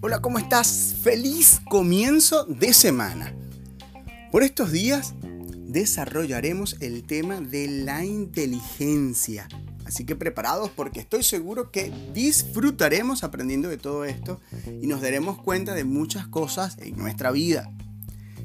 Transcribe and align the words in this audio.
Hola, 0.00 0.22
¿cómo 0.22 0.38
estás? 0.38 0.96
Feliz 1.02 1.60
comienzo 1.68 2.44
de 2.46 2.72
semana. 2.72 3.34
Por 4.32 4.42
estos 4.42 4.72
días 4.72 5.14
desarrollaremos 5.66 6.76
el 6.80 7.04
tema 7.04 7.42
de 7.42 7.68
la 7.68 8.06
inteligencia. 8.06 9.48
Así 9.84 10.06
que 10.06 10.16
preparados 10.16 10.70
porque 10.70 11.00
estoy 11.00 11.22
seguro 11.22 11.70
que 11.70 11.92
disfrutaremos 12.14 13.22
aprendiendo 13.22 13.68
de 13.68 13.76
todo 13.76 14.06
esto 14.06 14.40
y 14.80 14.86
nos 14.86 15.02
daremos 15.02 15.36
cuenta 15.42 15.74
de 15.74 15.84
muchas 15.84 16.26
cosas 16.26 16.78
en 16.78 16.96
nuestra 16.96 17.32
vida. 17.32 17.70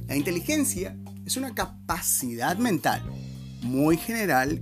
La 0.08 0.18
inteligencia 0.18 0.98
es 1.26 1.38
una 1.38 1.56
capacidad 1.56 2.58
mental 2.58 3.04
muy 3.62 3.98
general 3.98 4.62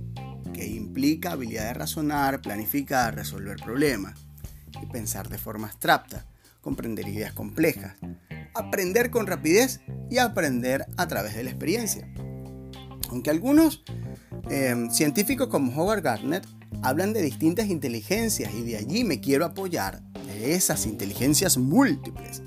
que 0.52 0.66
implica 0.66 1.32
habilidad 1.32 1.66
de 1.66 1.74
razonar, 1.74 2.40
planificar, 2.40 3.14
resolver 3.14 3.56
problemas 3.56 4.18
y 4.82 4.86
pensar 4.86 5.28
de 5.28 5.38
forma 5.38 5.68
abstracta, 5.68 6.26
comprender 6.60 7.08
ideas 7.08 7.32
complejas, 7.32 7.96
aprender 8.54 9.10
con 9.10 9.26
rapidez 9.26 9.80
y 10.10 10.18
aprender 10.18 10.86
a 10.96 11.08
través 11.08 11.34
de 11.34 11.44
la 11.44 11.50
experiencia. 11.50 12.08
Aunque 13.10 13.30
algunos 13.30 13.82
em, 14.50 14.90
científicos 14.90 15.48
como 15.48 15.72
Howard 15.72 16.02
Gardner 16.02 16.42
hablan 16.82 17.12
de 17.12 17.22
distintas 17.22 17.68
inteligencias 17.68 18.52
y 18.54 18.62
de 18.62 18.76
allí 18.76 19.04
me 19.04 19.20
quiero 19.20 19.44
apoyar 19.44 20.02
de 20.26 20.54
esas 20.54 20.86
inteligencias 20.86 21.56
múltiples. 21.56 22.42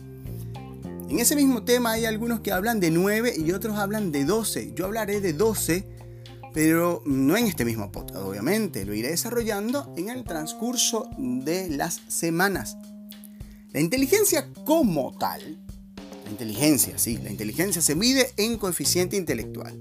En 1.10 1.20
ese 1.20 1.36
mismo 1.36 1.64
tema 1.64 1.92
hay 1.92 2.06
algunos 2.06 2.40
que 2.40 2.54
hablan 2.54 2.80
de 2.80 2.90
9 2.90 3.34
y 3.38 3.52
otros 3.52 3.78
hablan 3.78 4.14
de 4.14 4.24
12. 4.24 4.74
Yo 4.76 4.86
hablaré 4.86 5.20
de 5.20 5.34
12, 5.34 5.86
pero 6.54 7.02
no 7.06 7.38
en 7.38 7.48
este 7.48 7.66
mismo 7.66 7.92
podcast, 7.92 8.24
obviamente. 8.26 8.86
Lo 8.86 8.94
iré 8.94 9.10
desarrollando 9.10 9.94
en 9.98 10.10
el 10.10 10.24
transcurso 10.24 11.10
de 11.18 11.70
las 11.70 12.02
semanas. 12.08 12.78
La 13.72 13.80
inteligencia 13.80 14.52
como 14.66 15.18
tal, 15.18 15.58
la 16.26 16.32
inteligencia, 16.32 16.98
sí, 16.98 17.18
la 17.24 17.32
inteligencia 17.32 17.82
se 17.82 17.96
mide 17.96 18.32
en 18.38 18.58
coeficiente 18.58 19.16
intelectual. 19.16 19.80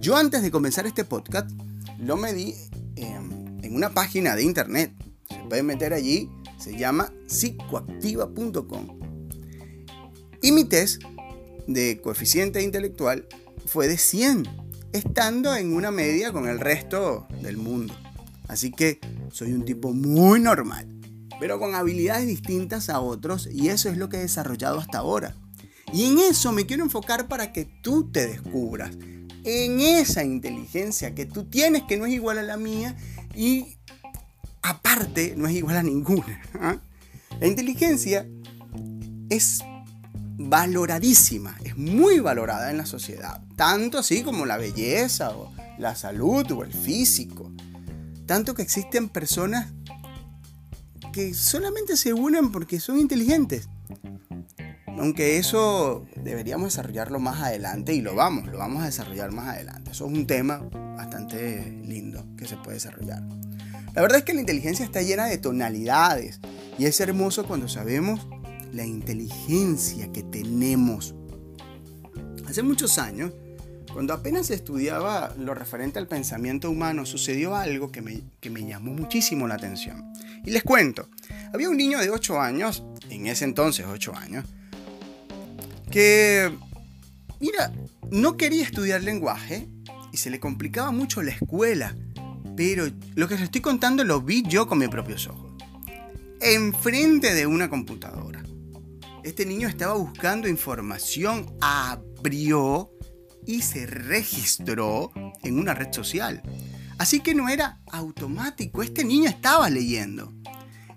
Yo 0.00 0.16
antes 0.16 0.42
de 0.42 0.50
comenzar 0.50 0.86
este 0.86 1.04
podcast 1.04 1.50
lo 1.98 2.16
medí 2.16 2.54
en 2.96 3.74
una 3.74 3.94
página 3.94 4.36
de 4.36 4.42
internet. 4.42 4.92
Se 5.28 5.38
puede 5.48 5.62
meter 5.62 5.94
allí, 5.94 6.28
se 6.58 6.76
llama 6.76 7.12
psicoactiva.com. 7.26 9.00
Y 10.42 10.52
mi 10.52 10.64
test 10.64 11.02
de 11.66 12.00
coeficiente 12.02 12.62
intelectual 12.62 13.26
fue 13.66 13.88
de 13.88 13.96
100, 13.96 14.46
estando 14.92 15.54
en 15.54 15.74
una 15.74 15.90
media 15.90 16.32
con 16.32 16.48
el 16.48 16.60
resto 16.60 17.26
del 17.40 17.56
mundo. 17.56 17.94
Así 18.48 18.70
que 18.70 19.00
soy 19.30 19.52
un 19.52 19.64
tipo 19.64 19.92
muy 19.92 20.40
normal, 20.40 20.86
pero 21.40 21.58
con 21.58 21.74
habilidades 21.74 22.26
distintas 22.26 22.88
a 22.88 23.00
otros 23.00 23.48
y 23.50 23.68
eso 23.68 23.88
es 23.88 23.96
lo 23.96 24.08
que 24.08 24.18
he 24.18 24.20
desarrollado 24.20 24.78
hasta 24.78 24.98
ahora. 24.98 25.34
Y 25.92 26.06
en 26.06 26.18
eso 26.18 26.52
me 26.52 26.66
quiero 26.66 26.84
enfocar 26.84 27.28
para 27.28 27.52
que 27.52 27.64
tú 27.64 28.10
te 28.10 28.26
descubras, 28.26 28.96
en 29.44 29.80
esa 29.80 30.24
inteligencia 30.24 31.14
que 31.14 31.26
tú 31.26 31.44
tienes 31.44 31.82
que 31.82 31.96
no 31.96 32.06
es 32.06 32.12
igual 32.12 32.38
a 32.38 32.42
la 32.42 32.56
mía 32.56 32.96
y 33.34 33.76
aparte 34.62 35.34
no 35.36 35.48
es 35.48 35.54
igual 35.54 35.76
a 35.76 35.82
ninguna. 35.82 36.40
¿ah? 36.54 36.76
La 37.40 37.46
inteligencia 37.46 38.26
es 39.28 39.64
valoradísima, 40.48 41.56
es 41.64 41.76
muy 41.76 42.20
valorada 42.20 42.70
en 42.70 42.78
la 42.78 42.86
sociedad, 42.86 43.42
tanto 43.56 43.98
así 43.98 44.22
como 44.22 44.46
la 44.46 44.56
belleza 44.56 45.30
o 45.30 45.52
la 45.78 45.94
salud 45.94 46.50
o 46.52 46.64
el 46.64 46.72
físico. 46.72 47.52
Tanto 48.26 48.54
que 48.54 48.62
existen 48.62 49.08
personas 49.08 49.72
que 51.12 51.34
solamente 51.34 51.96
se 51.96 52.12
unen 52.12 52.50
porque 52.50 52.80
son 52.80 52.98
inteligentes. 52.98 53.68
Aunque 54.98 55.38
eso 55.38 56.06
deberíamos 56.16 56.72
desarrollarlo 56.72 57.18
más 57.18 57.42
adelante 57.42 57.94
y 57.94 58.00
lo 58.00 58.14
vamos, 58.14 58.46
lo 58.48 58.58
vamos 58.58 58.82
a 58.82 58.86
desarrollar 58.86 59.32
más 59.32 59.48
adelante. 59.48 59.90
Eso 59.90 60.06
es 60.06 60.12
un 60.12 60.26
tema 60.26 60.58
bastante 60.96 61.70
lindo 61.84 62.24
que 62.36 62.46
se 62.46 62.56
puede 62.56 62.74
desarrollar. 62.74 63.22
La 63.94 64.00
verdad 64.00 64.18
es 64.18 64.24
que 64.24 64.34
la 64.34 64.40
inteligencia 64.40 64.84
está 64.84 65.02
llena 65.02 65.26
de 65.26 65.38
tonalidades 65.38 66.40
y 66.78 66.86
es 66.86 67.00
hermoso 67.00 67.46
cuando 67.46 67.68
sabemos 67.68 68.26
la 68.72 68.86
inteligencia 68.86 70.10
que 70.12 70.22
tenemos. 70.22 71.14
Hace 72.46 72.62
muchos 72.62 72.98
años, 72.98 73.32
cuando 73.92 74.14
apenas 74.14 74.50
estudiaba 74.50 75.34
lo 75.38 75.54
referente 75.54 75.98
al 75.98 76.08
pensamiento 76.08 76.70
humano, 76.70 77.04
sucedió 77.04 77.54
algo 77.54 77.92
que 77.92 78.00
me, 78.00 78.22
que 78.40 78.50
me 78.50 78.66
llamó 78.66 78.94
muchísimo 78.94 79.46
la 79.46 79.54
atención. 79.54 80.12
Y 80.44 80.50
les 80.50 80.62
cuento, 80.62 81.08
había 81.52 81.68
un 81.68 81.76
niño 81.76 81.98
de 82.00 82.10
8 82.10 82.40
años, 82.40 82.82
en 83.10 83.26
ese 83.26 83.44
entonces 83.44 83.86
8 83.88 84.14
años, 84.16 84.46
que, 85.90 86.50
mira, 87.38 87.72
no 88.10 88.36
quería 88.36 88.64
estudiar 88.64 89.02
lenguaje 89.02 89.68
y 90.10 90.16
se 90.16 90.30
le 90.30 90.40
complicaba 90.40 90.90
mucho 90.90 91.22
la 91.22 91.32
escuela, 91.32 91.94
pero 92.56 92.86
lo 93.14 93.28
que 93.28 93.34
les 93.34 93.44
estoy 93.44 93.60
contando 93.60 94.04
lo 94.04 94.20
vi 94.20 94.42
yo 94.46 94.66
con 94.66 94.78
mis 94.78 94.88
propios 94.88 95.26
ojos, 95.28 95.52
enfrente 96.40 97.34
de 97.34 97.46
una 97.46 97.68
computadora. 97.68 98.41
Este 99.24 99.46
niño 99.46 99.68
estaba 99.68 99.94
buscando 99.94 100.48
información, 100.48 101.46
abrió 101.60 102.90
y 103.46 103.62
se 103.62 103.86
registró 103.86 105.12
en 105.44 105.60
una 105.60 105.74
red 105.74 105.92
social. 105.92 106.42
Así 106.98 107.20
que 107.20 107.32
no 107.32 107.48
era 107.48 107.80
automático, 107.92 108.82
este 108.82 109.04
niño 109.04 109.28
estaba 109.28 109.70
leyendo. 109.70 110.32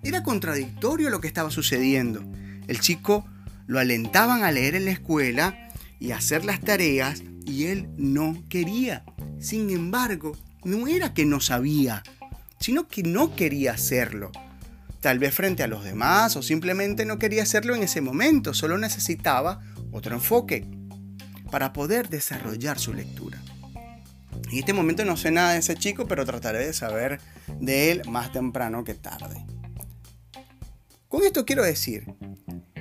Era 0.02 0.24
contradictorio 0.24 1.12
lo 1.12 1.22
que 1.22 1.28
estaba 1.28 1.52
sucediendo. 1.52 2.24
El 2.68 2.80
chico 2.80 3.26
lo 3.68 3.80
alentaban 3.80 4.44
a 4.44 4.52
leer 4.52 4.74
en 4.74 4.86
la 4.86 4.92
escuela 4.92 5.70
y 6.00 6.12
a 6.12 6.18
hacer 6.18 6.46
las 6.46 6.62
tareas 6.62 7.22
y 7.46 7.66
él 7.66 7.90
no 7.96 8.44
quería. 8.50 9.06
Sin 9.40 9.70
embargo, 9.70 10.36
no 10.64 10.88
era 10.88 11.14
que 11.14 11.26
no 11.26 11.40
sabía, 11.40 12.02
sino 12.60 12.88
que 12.88 13.04
no 13.04 13.36
quería 13.36 13.74
hacerlo 13.74 14.32
tal 15.06 15.20
vez 15.20 15.36
frente 15.36 15.62
a 15.62 15.68
los 15.68 15.84
demás 15.84 16.36
o 16.36 16.42
simplemente 16.42 17.06
no 17.06 17.20
quería 17.20 17.44
hacerlo 17.44 17.76
en 17.76 17.84
ese 17.84 18.02
momento, 18.02 18.56
solo 18.56 18.80
necesitaba 18.80 19.62
otro 19.92 20.16
enfoque 20.16 20.68
para 21.52 21.74
poder 21.74 22.10
desarrollar 22.10 22.80
su 22.80 22.92
lectura. 22.92 23.40
En 24.52 24.58
este 24.58 24.74
momento 24.74 25.06
no 25.06 25.16
sé 25.16 25.30
nada 25.30 25.52
de 25.52 25.60
ese 25.60 25.76
chico, 25.76 26.08
pero 26.08 26.26
trataré 26.26 26.66
de 26.66 26.74
saber 26.74 27.22
de 27.60 27.92
él 27.92 28.02
más 28.10 28.32
temprano 28.32 28.84
que 28.84 28.96
tarde. 28.96 29.46
Con 31.08 31.22
esto 31.24 31.46
quiero 31.46 31.64
decir 31.64 32.08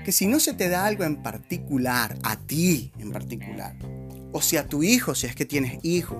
que 0.02 0.10
si 0.10 0.26
no 0.26 0.40
se 0.40 0.54
te 0.54 0.70
da 0.70 0.86
algo 0.86 1.04
en 1.04 1.22
particular, 1.22 2.16
a 2.22 2.36
ti 2.36 2.90
en 3.00 3.12
particular, 3.12 3.76
o 4.32 4.40
si 4.40 4.56
a 4.56 4.66
tu 4.66 4.82
hijo 4.82 5.14
si 5.14 5.26
es 5.26 5.34
que 5.34 5.44
tienes 5.44 5.78
hijo, 5.82 6.16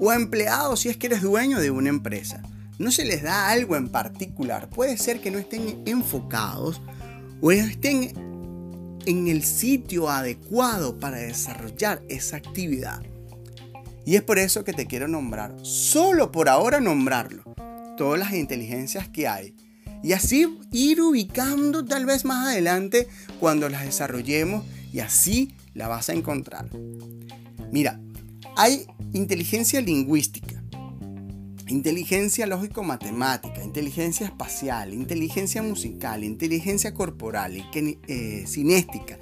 o 0.00 0.08
a 0.08 0.14
empleado 0.14 0.74
si 0.78 0.88
es 0.88 0.96
que 0.96 1.08
eres 1.08 1.20
dueño 1.20 1.60
de 1.60 1.70
una 1.70 1.90
empresa, 1.90 2.40
no 2.78 2.90
se 2.90 3.04
les 3.04 3.22
da 3.22 3.48
algo 3.48 3.76
en 3.76 3.88
particular. 3.88 4.68
Puede 4.68 4.96
ser 4.96 5.20
que 5.20 5.30
no 5.30 5.38
estén 5.38 5.82
enfocados 5.86 6.80
o 7.40 7.52
estén 7.52 8.12
en 9.06 9.28
el 9.28 9.44
sitio 9.44 10.08
adecuado 10.08 10.98
para 10.98 11.18
desarrollar 11.18 12.02
esa 12.08 12.36
actividad. 12.36 13.02
Y 14.06 14.16
es 14.16 14.22
por 14.22 14.38
eso 14.38 14.64
que 14.64 14.72
te 14.72 14.86
quiero 14.86 15.08
nombrar, 15.08 15.54
solo 15.62 16.30
por 16.30 16.48
ahora 16.48 16.80
nombrarlo, 16.80 17.42
todas 17.96 18.18
las 18.18 18.32
inteligencias 18.32 19.08
que 19.08 19.28
hay. 19.28 19.54
Y 20.02 20.12
así 20.12 20.58
ir 20.70 21.00
ubicando 21.00 21.84
tal 21.84 22.04
vez 22.04 22.24
más 22.26 22.48
adelante 22.48 23.08
cuando 23.40 23.68
las 23.70 23.84
desarrollemos 23.84 24.64
y 24.92 25.00
así 25.00 25.54
la 25.72 25.88
vas 25.88 26.10
a 26.10 26.12
encontrar. 26.12 26.68
Mira, 27.72 28.00
hay 28.56 28.86
inteligencia 29.12 29.80
lingüística, 29.80 30.62
inteligencia 31.68 32.46
lógico-matemática, 32.46 33.62
inteligencia 33.62 34.26
espacial, 34.26 34.92
inteligencia 34.92 35.62
musical, 35.62 36.24
inteligencia 36.24 36.92
corporal, 36.92 37.56
eh, 37.74 38.44
cinéstica, 38.46 39.18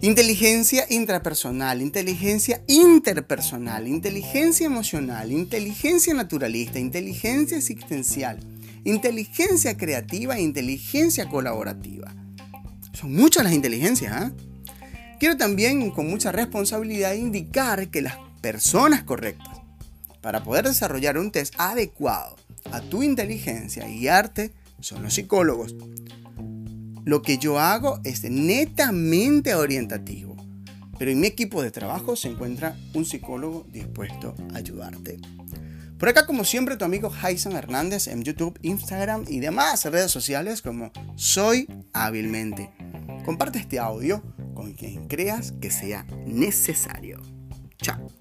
inteligencia 0.00 0.86
intrapersonal, 0.88 1.82
inteligencia 1.82 2.62
interpersonal, 2.68 3.88
inteligencia 3.88 4.66
emocional, 4.66 5.32
inteligencia 5.32 6.14
naturalista, 6.14 6.78
inteligencia 6.78 7.56
existencial, 7.56 8.38
inteligencia 8.84 9.76
creativa 9.76 10.36
e 10.36 10.42
inteligencia 10.42 11.28
colaborativa. 11.28 12.14
Son 12.92 13.12
muchas 13.12 13.44
las 13.44 13.52
inteligencias. 13.52 14.12
¿ah? 14.12 14.32
Quiero 15.18 15.36
también 15.36 15.90
con 15.90 16.08
mucha 16.08 16.30
responsabilidad 16.30 17.14
indicar 17.14 17.90
que 17.90 18.02
las 18.02 18.16
personas 18.40 19.02
correctas 19.02 19.47
para 20.28 20.44
poder 20.44 20.66
desarrollar 20.66 21.16
un 21.16 21.30
test 21.30 21.54
adecuado 21.56 22.36
a 22.70 22.82
tu 22.82 23.02
inteligencia 23.02 23.88
y 23.88 24.08
arte 24.08 24.52
son 24.78 25.02
los 25.02 25.14
psicólogos. 25.14 25.74
Lo 27.06 27.22
que 27.22 27.38
yo 27.38 27.58
hago 27.58 27.98
es 28.04 28.24
netamente 28.24 29.54
orientativo, 29.54 30.36
pero 30.98 31.10
en 31.10 31.20
mi 31.20 31.28
equipo 31.28 31.62
de 31.62 31.70
trabajo 31.70 32.14
se 32.14 32.28
encuentra 32.28 32.76
un 32.92 33.06
psicólogo 33.06 33.64
dispuesto 33.72 34.34
a 34.52 34.58
ayudarte. 34.58 35.16
Por 35.98 36.10
acá, 36.10 36.26
como 36.26 36.44
siempre, 36.44 36.76
tu 36.76 36.84
amigo 36.84 37.08
Jason 37.08 37.56
Hernández 37.56 38.06
en 38.06 38.22
YouTube, 38.22 38.58
Instagram 38.60 39.24
y 39.28 39.40
demás 39.40 39.86
redes 39.86 40.10
sociales 40.10 40.60
como 40.60 40.92
Soy 41.16 41.66
Hábilmente. 41.94 42.70
Comparte 43.24 43.60
este 43.60 43.78
audio 43.78 44.22
con 44.52 44.74
quien 44.74 45.08
creas 45.08 45.52
que 45.52 45.70
sea 45.70 46.04
necesario. 46.26 47.18
Chao. 47.80 48.17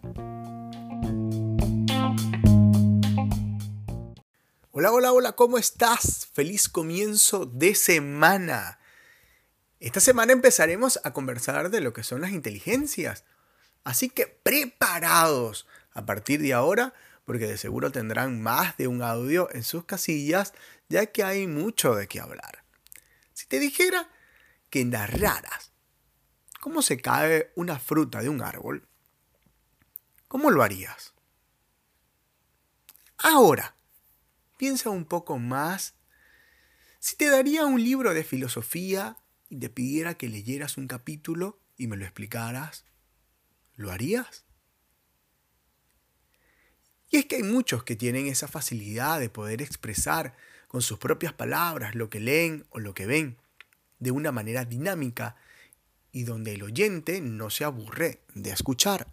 Hola, 4.80 4.92
hola, 4.92 5.12
hola, 5.12 5.32
¿cómo 5.32 5.58
estás? 5.58 6.28
Feliz 6.34 6.70
comienzo 6.70 7.48
de 7.48 7.74
semana. 7.74 8.78
Esta 9.80 10.00
semana 10.00 10.34
empezaremos 10.34 11.00
a 11.04 11.14
conversar 11.14 11.72
de 11.72 11.82
lo 11.82 11.94
que 11.94 12.04
son 12.04 12.22
las 12.22 12.30
inteligencias. 12.30 13.24
Así 13.84 14.08
que 14.08 14.28
preparados 14.28 15.66
a 15.94 16.06
partir 16.06 16.44
de 16.44 16.54
ahora, 16.54 16.94
porque 17.26 17.48
de 17.48 17.58
seguro 17.58 17.92
tendrán 17.92 18.40
más 18.40 18.78
de 18.78 18.88
un 18.88 19.02
audio 19.02 19.50
en 19.52 19.64
sus 19.64 19.84
casillas, 19.84 20.54
ya 20.90 21.08
que 21.08 21.24
hay 21.24 21.48
mucho 21.48 21.96
de 21.96 22.08
qué 22.08 22.20
hablar. 22.20 22.64
Si 23.34 23.48
te 23.48 23.58
dijera 23.58 24.12
que 24.70 24.86
narraras 24.86 25.72
cómo 26.62 26.84
se 26.84 27.02
cae 27.02 27.52
una 27.56 27.80
fruta 27.80 28.22
de 28.22 28.30
un 28.30 28.44
árbol, 28.44 28.88
¿cómo 30.28 30.52
lo 30.52 30.62
harías? 30.62 31.16
Ahora, 33.18 33.74
piensa 34.58 34.90
un 34.90 35.06
poco 35.06 35.38
más. 35.40 35.94
Si 37.00 37.16
te 37.16 37.30
daría 37.30 37.66
un 37.66 37.82
libro 37.82 38.14
de 38.14 38.24
filosofía 38.24 39.18
y 39.50 39.58
te 39.58 39.70
pidiera 39.70 40.16
que 40.16 40.28
leyeras 40.28 40.78
un 40.78 40.88
capítulo 40.88 41.60
y 41.78 41.88
me 41.88 41.96
lo 41.96 42.04
explicaras, 42.04 42.86
¿lo 43.76 43.92
harías? 43.92 44.44
Y 47.10 47.18
es 47.18 47.26
que 47.26 47.38
hay 47.38 47.44
muchos 47.44 47.84
que 47.84 47.96
tienen 47.96 48.28
esa 48.28 48.48
facilidad 48.48 49.20
de 49.20 49.30
poder 49.30 49.62
expresar 49.62 50.36
con 50.68 50.82
sus 50.82 51.00
propias 51.00 51.32
palabras 51.32 51.96
lo 51.96 52.10
que 52.10 52.20
leen 52.20 52.66
o 52.70 52.80
lo 52.80 52.94
que 52.94 53.06
ven 53.06 53.38
de 54.00 54.12
una 54.12 54.32
manera 54.32 54.66
dinámica 54.66 55.38
y 56.12 56.24
donde 56.24 56.56
el 56.56 56.64
oyente 56.64 57.22
no 57.22 57.50
se 57.50 57.64
aburre 57.64 58.24
de 58.34 58.50
escuchar. 58.52 59.08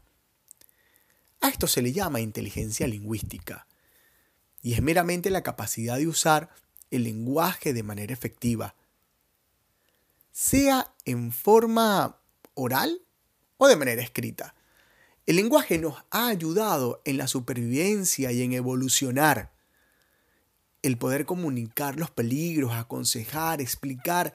A 1.40 1.48
esto 1.48 1.66
se 1.66 1.82
le 1.82 1.92
llama 1.92 2.20
inteligencia 2.20 2.88
lingüística 2.88 3.66
y 4.64 4.72
es 4.72 4.82
meramente 4.82 5.28
la 5.28 5.42
capacidad 5.42 5.98
de 5.98 6.08
usar 6.08 6.48
el 6.90 7.04
lenguaje 7.04 7.74
de 7.74 7.82
manera 7.82 8.14
efectiva, 8.14 8.74
sea 10.32 10.90
en 11.04 11.32
forma 11.32 12.18
oral 12.54 13.02
o 13.58 13.68
de 13.68 13.76
manera 13.76 14.02
escrita. 14.02 14.54
El 15.26 15.36
lenguaje 15.36 15.78
nos 15.78 16.02
ha 16.10 16.28
ayudado 16.28 17.02
en 17.04 17.18
la 17.18 17.28
supervivencia 17.28 18.32
y 18.32 18.40
en 18.40 18.54
evolucionar. 18.54 19.52
El 20.80 20.96
poder 20.96 21.26
comunicar 21.26 21.96
los 21.98 22.10
peligros, 22.10 22.72
aconsejar, 22.72 23.60
explicar 23.60 24.32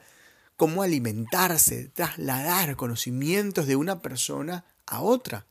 cómo 0.56 0.84
alimentarse, 0.84 1.88
trasladar 1.88 2.76
conocimientos 2.76 3.66
de 3.66 3.74
una 3.74 4.00
persona 4.00 4.64
a 4.86 5.00
otra. 5.00 5.48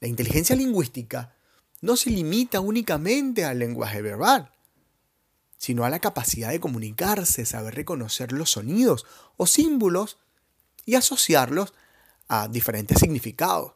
La 0.00 0.08
inteligencia 0.08 0.54
lingüística 0.54 1.37
no 1.80 1.96
se 1.96 2.10
limita 2.10 2.60
únicamente 2.60 3.44
al 3.44 3.58
lenguaje 3.58 4.02
verbal, 4.02 4.52
sino 5.56 5.84
a 5.84 5.90
la 5.90 6.00
capacidad 6.00 6.50
de 6.50 6.60
comunicarse, 6.60 7.44
saber 7.44 7.74
reconocer 7.74 8.32
los 8.32 8.50
sonidos 8.50 9.06
o 9.36 9.46
símbolos 9.46 10.18
y 10.84 10.94
asociarlos 10.94 11.74
a 12.28 12.48
diferentes 12.48 12.98
significados. 12.98 13.72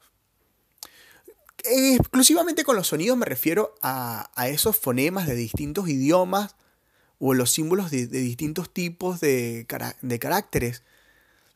Exclusivamente 1.64 2.64
con 2.64 2.74
los 2.76 2.88
sonidos 2.88 3.16
me 3.16 3.26
refiero 3.26 3.74
a, 3.82 4.30
esos 4.48 4.76
fonemas 4.76 5.26
de 5.26 5.36
distintos 5.36 5.88
idiomas 5.88 6.56
o 7.18 7.34
los 7.34 7.52
símbolos 7.52 7.90
de, 7.90 8.06
distintos 8.06 8.72
tipos 8.72 9.20
de, 9.20 9.66
caracteres 10.20 10.82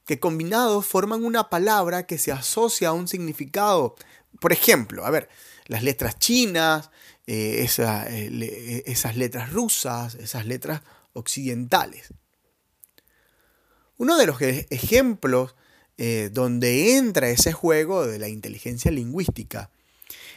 que 0.04 0.20
combinados 0.20 0.86
forman 0.86 1.24
una 1.24 1.50
palabra 1.50 2.06
que 2.06 2.18
se 2.18 2.30
asocia 2.30 2.88
a 2.88 2.92
un 2.92 3.08
significado. 3.08 3.96
Por 4.40 4.52
ejemplo, 4.52 5.04
a 5.04 5.10
ver, 5.10 5.28
las 5.66 5.82
letras 5.82 6.18
chinas, 6.18 6.90
eh, 7.26 7.66
eh, 7.78 8.82
esas 8.86 9.16
letras 9.16 9.52
rusas, 9.52 10.14
esas 10.14 10.46
letras 10.46 10.82
occidentales. 11.12 12.08
Uno 13.98 14.16
de 14.16 14.26
los 14.26 14.40
ejemplos 14.40 15.54
eh, 15.98 16.30
donde 16.32 16.96
entra 16.96 17.30
ese 17.30 17.52
juego 17.52 18.06
de 18.06 18.18
la 18.18 18.28
inteligencia 18.28 18.90
lingüística 18.90 19.70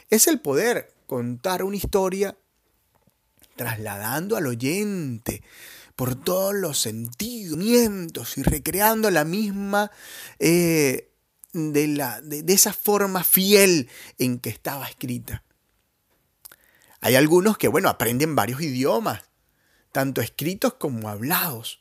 es 0.10 0.28
el 0.28 0.40
poder 0.40 0.94
contar 1.06 1.64
una 1.64 1.76
historia 1.76 2.38
trasladando 3.56 4.38
al 4.38 4.48
oyente 4.48 5.44
por 5.98 6.16
todos 6.16 6.56
los 6.56 6.80
sentimientos 6.80 8.38
y 8.38 8.44
recreando 8.44 9.12
la 9.12 9.26
misma 9.26 9.92
de, 11.54 11.88
la, 11.88 12.22
de, 12.22 12.44
esa 12.54 12.74
forma 12.74 13.24
fiel 13.24 13.90
en 14.18 14.40
que 14.40 14.50
estaba 14.50 14.88
escrita. 14.88 15.44
Hay 17.02 17.16
algunos 17.16 17.58
que, 17.58 17.68
bueno, 17.68 17.90
aprenden 17.90 18.36
varios 18.36 18.62
idiomas, 18.62 19.24
tanto 19.92 20.22
escritos 20.22 20.74
como 20.74 21.10
hablados. 21.10 21.80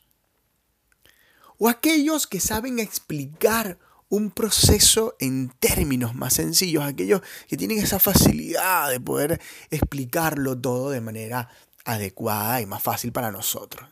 O 1.57 1.67
aquellos 1.67 2.25
que 2.25 2.39
saben 2.39 2.79
explicar 2.79 3.77
un 4.07 4.31
proceso 4.31 5.15
en 5.19 5.49
términos 5.59 6.15
más 6.15 6.33
sencillos, 6.33 6.83
aquellos 6.83 7.21
que 7.47 7.57
tienen 7.57 7.77
esa 7.79 7.99
facilidad 7.99 8.89
de 8.89 8.99
poder 8.99 9.39
explicarlo 9.69 10.57
todo 10.59 10.89
de 10.89 11.01
manera 11.01 11.49
adecuada 11.85 12.61
y 12.61 12.65
más 12.65 12.81
fácil 12.81 13.11
para 13.11 13.31
nosotros. 13.31 13.87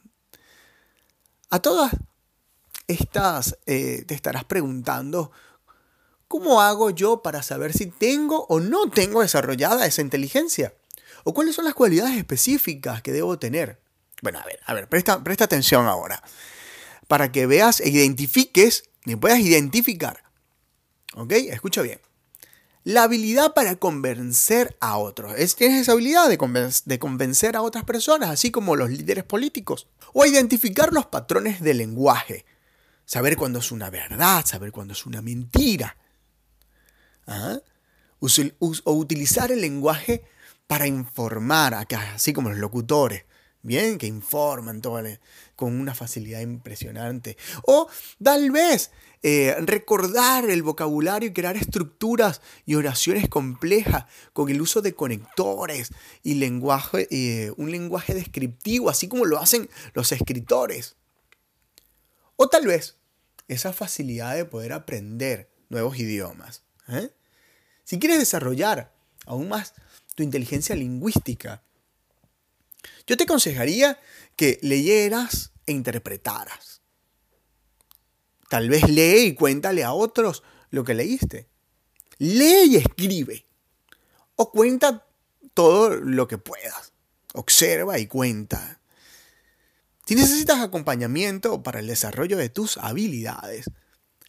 A 1.50 1.60
todas 1.60 1.92
estas 2.88 3.58
eh, 3.66 4.04
te 4.08 4.16
estarás 4.16 4.46
preguntando 4.46 5.32
¿Cómo 6.28 6.62
hago 6.62 6.90
yo 6.90 7.22
para 7.22 7.42
saber 7.42 7.72
si 7.72 7.86
tengo 7.86 8.46
o 8.50 8.60
no 8.60 8.90
tengo 8.90 9.22
desarrollada 9.22 9.86
esa 9.86 10.02
inteligencia? 10.02 10.74
¿O 11.24 11.34
cuáles 11.34 11.56
son 11.56 11.66
las 11.66 11.74
cualidades 11.74 12.18
específicas 12.18 13.02
que 13.02 13.14
debo 13.14 13.40
tener? 13.40 13.80
Bueno, 14.22 14.40
a 14.40 14.46
ver, 14.46 14.60
a 14.66 14.74
ver, 14.74 14.90
presta, 14.90 15.24
presta 15.24 15.46
atención 15.46 15.86
ahora. 15.86 16.22
Para 17.08 17.32
que 17.32 17.46
veas 17.46 17.80
e 17.80 17.90
identifiques, 17.90 18.84
y 19.06 19.16
puedas 19.16 19.40
identificar. 19.40 20.24
¿Ok? 21.16 21.32
Escucha 21.32 21.82
bien. 21.82 22.02
La 22.84 23.04
habilidad 23.04 23.54
para 23.54 23.78
convencer 23.78 24.76
a 24.82 24.98
otros. 24.98 25.34
Tienes 25.56 25.82
esa 25.82 25.94
habilidad 25.94 26.28
de, 26.28 26.38
de 26.86 27.00
convencer 27.00 27.56
a 27.56 27.62
otras 27.62 27.86
personas, 27.86 28.30
así 28.30 28.52
como 28.52 28.76
los 28.76 28.90
líderes 28.90 29.24
políticos. 29.24 29.88
O 30.14 30.26
identificar 30.26 30.92
los 30.92 31.06
patrones 31.06 31.62
del 31.62 31.78
lenguaje. 31.78 32.46
Saber 33.06 33.38
cuándo 33.38 33.60
es 33.60 33.72
una 33.72 33.90
verdad, 33.90 34.46
saber 34.46 34.74
cuándo 34.74 34.94
es 34.94 35.06
una 35.06 35.22
mentira 35.22 35.96
¿Ah? 37.28 37.60
O 38.20 38.92
utilizar 38.94 39.52
el 39.52 39.62
lenguaje 39.62 40.24
para 40.66 40.88
informar, 40.88 41.76
así 42.14 42.34
como 42.34 42.50
los 42.50 42.58
locutores, 42.58 43.26
bien, 43.62 43.98
que 43.98 44.08
informan 44.08 44.82
todo, 44.82 45.04
con 45.56 45.80
una 45.80 45.94
facilidad 45.94 46.42
impresionante. 46.42 47.38
O 47.64 47.88
tal 48.24 48.52
vez 48.52 48.92
eh, 49.24 49.56
recordar 49.60 50.50
el 50.50 50.64
vocabulario 50.64 51.30
y 51.30 51.34
crear 51.34 51.58
estructuras 51.58 52.42
y 52.66 52.76
oraciones 52.76 53.28
complejas 53.30 54.06
con 54.34 54.50
el 54.50 54.62
uso 54.62 54.82
de 54.82 54.94
conectores 54.94 55.92
y 56.24 56.36
lenguaje, 56.36 57.08
eh, 57.12 57.52
un 57.58 57.72
lenguaje 57.72 58.14
descriptivo, 58.14 58.90
así 58.90 59.08
como 59.08 59.26
lo 59.26 59.40
hacen 59.40 59.70
los 59.94 60.12
escritores. 60.12 60.96
O 62.36 62.48
tal 62.48 62.68
vez 62.68 62.98
esa 63.48 63.74
facilidad 63.74 64.36
de 64.36 64.46
poder 64.46 64.74
aprender 64.74 65.50
nuevos 65.70 65.98
idiomas. 65.98 66.64
¿eh? 66.88 67.10
Si 67.88 68.00
quieres 68.00 68.20
desarrollar 68.20 68.94
aún 69.26 69.48
más 69.48 69.74
tu 70.14 70.22
inteligencia 70.22 70.76
lingüística, 70.76 71.64
yo 73.08 73.16
te 73.16 73.24
aconsejaría 73.24 73.98
que 74.36 74.60
leyeras 74.62 75.54
e 75.66 75.72
interpretaras. 75.72 76.82
Tal 78.50 78.68
vez 78.68 78.90
lee 78.90 79.28
y 79.28 79.36
cuéntale 79.36 79.86
a 79.86 79.94
otros 79.94 80.44
lo 80.70 80.84
que 80.84 80.96
leíste. 80.96 81.48
Lee 82.18 82.72
y 82.72 82.76
escribe. 82.76 83.46
O 84.36 84.52
cuenta 84.52 85.08
todo 85.54 85.92
lo 85.92 86.28
que 86.28 86.38
puedas. 86.38 86.92
Observa 87.36 88.00
y 88.00 88.08
cuenta. 88.08 88.82
Si 90.06 90.16
necesitas 90.16 90.60
acompañamiento 90.60 91.64
para 91.64 91.80
el 91.80 91.88
desarrollo 91.88 92.36
de 92.36 92.50
tus 92.50 92.78
habilidades, 92.80 93.72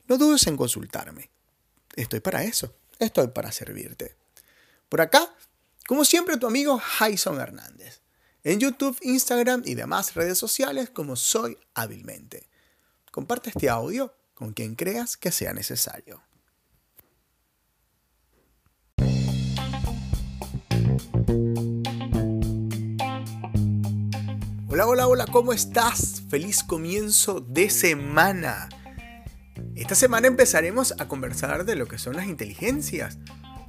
no 0.07 0.17
dudes 0.17 0.47
en 0.47 0.57
consultarme. 0.57 1.29
Estoy 1.97 2.21
para 2.21 2.45
eso 2.45 2.73
estoy 2.99 3.29
para 3.29 3.53
servirte. 3.53 4.17
Por 4.89 5.01
acá, 5.01 5.35
como 5.87 6.05
siempre, 6.05 6.37
tu 6.37 6.47
amigo 6.47 6.79
Jason 6.79 7.41
Hernández. 7.41 8.01
En 8.45 8.61
YouTube, 8.61 8.97
Instagram 9.03 9.63
y 9.65 9.75
demás 9.75 10.15
redes 10.15 10.39
sociales 10.39 10.91
como 10.91 11.17
Soy 11.17 11.59
Hábilmente. 11.75 12.49
Comparte 13.11 13.51
este 13.51 13.69
audio 13.69 14.15
con 14.35 14.53
quien 14.53 14.75
creas 14.75 15.17
que 15.17 15.33
sea 15.33 15.53
necesario. 15.53 16.23
Hola, 24.71 24.87
hola, 24.87 25.09
hola, 25.09 25.27
¿cómo 25.27 25.53
estás? 25.53 26.23
Feliz 26.31 26.63
comienzo 26.63 27.41
de 27.41 27.69
semana. 27.69 28.69
Esta 29.79 29.95
semana 29.95 30.27
empezaremos 30.27 30.93
a 30.99 31.07
conversar 31.07 31.65
de 31.65 31.77
lo 31.77 31.87
que 31.87 31.99
son 31.99 32.17
las 32.17 32.27
inteligencias. 32.27 33.19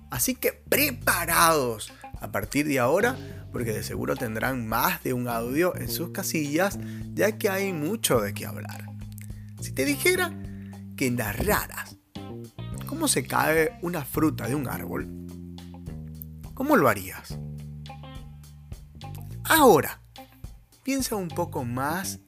Así 0.09 0.33
que 0.33 0.53
preparados 0.53 1.93
a 2.19 2.31
partir 2.31 2.67
de 2.67 2.79
ahora, 2.79 3.15
porque 3.51 3.73
de 3.73 3.83
seguro 3.83 4.15
tendrán 4.15 4.67
más 4.67 5.03
de 5.03 5.13
un 5.13 5.27
audio 5.27 5.75
en 5.75 5.87
sus 5.87 6.09
casillas, 6.09 6.79
ya 7.13 7.37
que 7.37 7.47
hay 7.47 7.73
mucho 7.73 8.21
de 8.21 8.33
qué 8.33 8.47
hablar. 8.47 8.87
Si 9.61 9.71
te 9.71 9.85
dijera 9.85 10.33
que 10.97 11.11
narraras 11.11 11.97
cómo 12.87 13.07
se 13.07 13.27
cae 13.27 13.77
una 13.83 14.03
fruta 14.03 14.47
de 14.47 14.55
un 14.55 14.67
árbol, 14.67 15.07
¿cómo 16.55 16.75
lo 16.75 16.89
harías? 16.89 17.37
Ahora, 19.43 20.01
piensa 20.81 21.15
un 21.15 21.27
poco 21.27 21.65
más. 21.65 22.19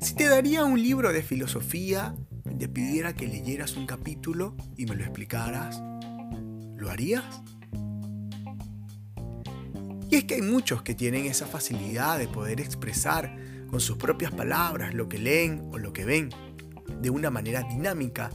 Si 0.00 0.16
te 0.16 0.28
daría 0.28 0.64
un 0.64 0.82
libro 0.82 1.12
de 1.12 1.22
filosofía 1.22 2.16
te 2.42 2.68
pidiera 2.68 3.14
que 3.14 3.26
leyeras 3.26 3.76
un 3.76 3.86
capítulo 3.86 4.56
y 4.76 4.86
me 4.86 4.96
lo 4.96 5.02
explicaras, 5.02 5.80
¿lo 6.76 6.90
harías? 6.90 7.24
Y 10.10 10.16
es 10.16 10.24
que 10.24 10.34
hay 10.34 10.42
muchos 10.42 10.82
que 10.82 10.94
tienen 10.94 11.26
esa 11.26 11.46
facilidad 11.46 12.18
de 12.18 12.28
poder 12.28 12.60
expresar 12.60 13.34
con 13.70 13.80
sus 13.80 13.96
propias 13.96 14.32
palabras 14.32 14.92
lo 14.92 15.08
que 15.08 15.18
leen 15.18 15.68
o 15.72 15.78
lo 15.78 15.92
que 15.92 16.04
ven 16.04 16.28
de 17.00 17.10
una 17.10 17.30
manera 17.30 17.62
dinámica 17.62 18.30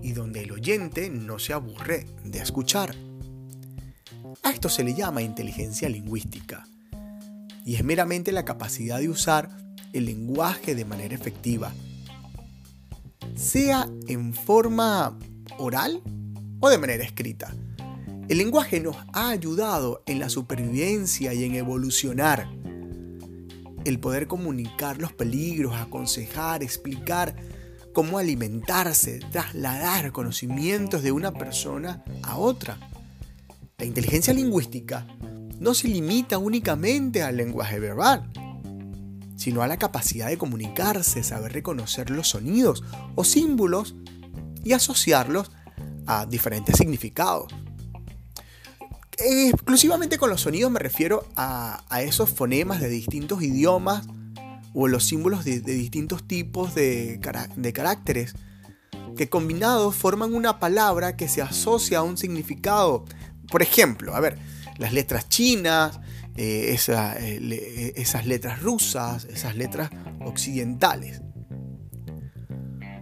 y 0.00 0.12
donde 0.12 0.42
el 0.42 0.52
oyente 0.52 1.10
no 1.10 1.38
se 1.38 1.52
aburre 1.52 2.06
de 2.24 2.38
escuchar. 2.38 2.94
A 4.44 4.50
esto 4.50 4.68
se 4.68 4.84
le 4.84 4.94
llama 4.94 5.22
inteligencia 5.22 5.88
lingüística 5.88 6.64
y 7.64 7.76
es 7.76 7.84
meramente 7.84 8.32
la 8.32 8.44
capacidad 8.44 8.98
de 8.98 9.08
usar 9.08 9.50
el 9.92 10.06
lenguaje 10.06 10.74
de 10.74 10.84
manera 10.84 11.14
efectiva, 11.14 11.72
sea 13.34 13.88
en 14.06 14.34
forma 14.34 15.18
oral 15.58 16.02
o 16.60 16.68
de 16.68 16.78
manera 16.78 17.04
escrita. 17.04 17.54
El 18.28 18.38
lenguaje 18.38 18.80
nos 18.80 18.96
ha 19.12 19.30
ayudado 19.30 20.02
en 20.06 20.18
la 20.18 20.28
supervivencia 20.28 21.34
y 21.34 21.44
en 21.44 21.54
evolucionar. 21.54 22.48
El 23.84 23.98
poder 23.98 24.26
comunicar 24.26 24.98
los 24.98 25.12
peligros, 25.12 25.74
aconsejar, 25.74 26.62
explicar 26.62 27.34
cómo 27.92 28.18
alimentarse, 28.18 29.20
trasladar 29.30 30.12
conocimientos 30.12 31.02
de 31.02 31.12
una 31.12 31.32
persona 31.32 32.04
a 32.22 32.36
otra. 32.36 32.78
La 33.76 33.84
inteligencia 33.84 34.32
lingüística 34.32 35.06
no 35.58 35.74
se 35.74 35.88
limita 35.88 36.38
únicamente 36.38 37.22
al 37.22 37.36
lenguaje 37.36 37.80
verbal, 37.80 38.30
sino 39.36 39.62
a 39.62 39.66
la 39.66 39.76
capacidad 39.76 40.28
de 40.28 40.38
comunicarse, 40.38 41.22
saber 41.22 41.52
reconocer 41.52 42.10
los 42.10 42.28
sonidos 42.28 42.84
o 43.14 43.24
símbolos 43.24 43.94
y 44.64 44.72
asociarlos 44.72 45.50
a 46.06 46.26
diferentes 46.26 46.76
significados. 46.76 47.52
Exclusivamente 49.18 50.18
con 50.18 50.30
los 50.30 50.40
sonidos 50.40 50.70
me 50.70 50.78
refiero 50.78 51.26
a, 51.36 51.84
esos 52.00 52.30
fonemas 52.30 52.80
de 52.80 52.88
distintos 52.88 53.42
idiomas 53.42 54.06
o 54.74 54.88
los 54.88 55.04
símbolos 55.04 55.44
de, 55.44 55.60
distintos 55.60 56.26
tipos 56.26 56.74
de, 56.74 57.20
de 57.56 57.72
caracteres 57.72 58.34
que 59.16 59.28
combinados 59.28 59.94
forman 59.94 60.34
una 60.34 60.58
palabra 60.58 61.16
que 61.16 61.28
se 61.28 61.42
asocia 61.42 61.98
a 61.98 62.02
un 62.02 62.16
significado. 62.16 63.04
Por 63.50 63.62
ejemplo, 63.62 64.14
a 64.14 64.20
ver, 64.20 64.38
las 64.78 64.92
letras 64.92 65.28
chinas, 65.28 66.00
eh, 66.34 66.74
eh, 66.88 67.92
esas 67.96 68.26
letras 68.26 68.62
rusas, 68.62 69.26
esas 69.26 69.54
letras 69.54 69.90
occidentales. 70.20 71.20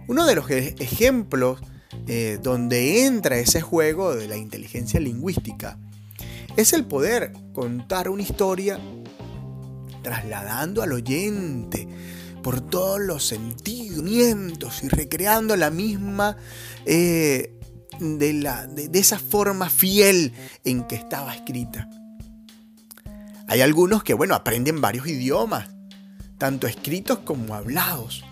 Uno 0.07 0.25
de 0.25 0.35
los 0.35 0.49
ejemplos 0.49 1.61
eh, 2.07 2.39
donde 2.43 3.05
entra 3.05 3.37
ese 3.37 3.61
juego 3.61 4.15
de 4.15 4.27
la 4.27 4.35
inteligencia 4.35 4.99
lingüística 4.99 5.79
es 6.57 6.73
el 6.73 6.83
poder 6.83 7.31
contar 7.53 8.09
una 8.09 8.21
historia 8.21 8.77
trasladando 10.03 10.81
al 10.81 10.91
oyente 10.91 11.87
por 12.43 12.59
todos 12.59 12.99
los 12.99 13.25
sentimientos 13.25 14.83
y 14.83 14.89
recreando 14.89 15.55
la 15.55 15.69
misma 15.69 16.35
de, 16.85 17.53
de, 17.99 18.99
esa 18.99 19.19
forma 19.19 19.69
fiel 19.69 20.33
en 20.65 20.85
que 20.85 20.95
estaba 20.95 21.33
escrita. 21.33 21.87
Hay 23.51 23.59
algunos 23.59 24.01
que, 24.01 24.13
bueno, 24.13 24.33
aprenden 24.33 24.79
varios 24.79 25.07
idiomas, 25.07 25.67
tanto 26.37 26.67
escritos 26.67 27.19
como 27.19 27.53
hablados. 27.53 28.23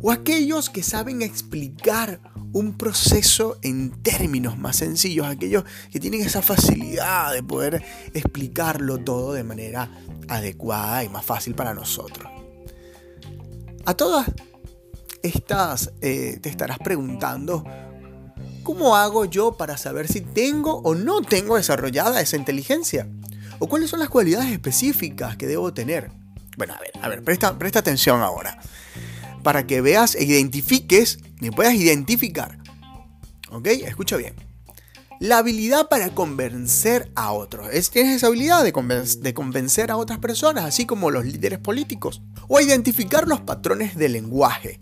O 0.00 0.10
aquellos 0.10 0.70
que 0.70 0.82
saben 0.82 1.20
explicar 1.20 2.18
un 2.54 2.78
proceso 2.78 3.58
en 3.60 3.90
términos 4.02 4.56
más 4.56 4.76
sencillos, 4.76 5.26
aquellos 5.26 5.64
que 5.92 6.00
tienen 6.00 6.22
esa 6.22 6.40
facilidad 6.40 7.34
de 7.34 7.42
poder 7.42 7.84
explicarlo 8.14 8.96
todo 8.96 9.34
de 9.34 9.44
manera 9.44 9.90
adecuada 10.28 11.04
y 11.04 11.10
más 11.10 11.26
fácil 11.26 11.54
para 11.54 11.74
nosotros. 11.74 12.26
A 13.84 13.92
todas 13.92 14.30
estas 15.22 15.92
eh, 16.00 16.38
te 16.40 16.48
estarás 16.48 16.78
preguntando 16.78 17.64
¿Cómo 18.68 18.96
hago 18.96 19.24
yo 19.24 19.56
para 19.56 19.78
saber 19.78 20.08
si 20.08 20.20
tengo 20.20 20.82
o 20.84 20.94
no 20.94 21.22
tengo 21.22 21.56
desarrollada 21.56 22.20
esa 22.20 22.36
inteligencia? 22.36 23.08
¿O 23.58 23.68
cuáles 23.68 23.90
son 23.90 24.00
las 24.00 24.08
cualidades 24.08 24.52
específicas 24.52 25.36
que 25.36 25.46
debo 25.46 25.72
tener? 25.74 26.10
Bueno, 26.56 26.74
a 26.74 26.80
ver, 26.80 26.92
a 27.00 27.08
ver, 27.08 27.22
presta, 27.22 27.58
presta 27.58 27.80
atención 27.80 28.20
ahora. 28.20 28.58
Para 29.42 29.66
que 29.66 29.80
veas 29.80 30.14
e 30.14 30.24
identifiques, 30.24 31.18
y 31.40 31.50
puedas 31.50 31.74
identificar. 31.74 32.58
¿Ok? 33.50 33.66
Escucha 33.66 34.16
bien. 34.16 34.34
La 35.20 35.38
habilidad 35.38 35.88
para 35.88 36.10
convencer 36.10 37.10
a 37.16 37.32
otros. 37.32 37.68
tienes 37.90 38.16
esa 38.16 38.28
habilidad 38.28 38.62
de, 38.62 38.72
de 39.20 39.34
convencer 39.34 39.90
a 39.90 39.96
otras 39.96 40.18
personas, 40.18 40.64
así 40.64 40.86
como 40.86 41.10
los 41.10 41.24
líderes 41.24 41.58
políticos. 41.58 42.22
O 42.46 42.60
identificar 42.60 43.26
los 43.26 43.40
patrones 43.40 43.96
del 43.96 44.12
lenguaje. 44.12 44.80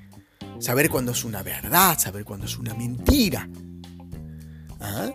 Saber 0.59 0.91
cuándo 0.91 1.13
es 1.13 1.25
una 1.25 1.43
verdad, 1.43 1.99
saber 1.99 2.25
cuándo 2.25 2.47
es 2.47 2.59
una 2.59 2.75
mentira. 2.75 3.49
¿Ah? 4.81 5.11